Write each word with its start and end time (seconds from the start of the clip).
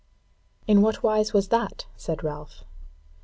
"In 0.65 0.81
what 0.81 1.03
wise 1.03 1.31
was 1.31 1.49
that?" 1.49 1.85
said 1.95 2.23
Ralph. 2.23 2.63